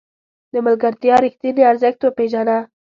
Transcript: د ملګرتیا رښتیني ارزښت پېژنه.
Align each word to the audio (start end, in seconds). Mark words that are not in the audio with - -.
د 0.53 0.55
ملګرتیا 0.65 1.15
رښتیني 1.23 1.63
ارزښت 1.71 2.01
پېژنه. 2.17 2.57